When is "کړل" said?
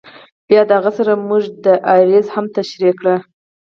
2.99-3.17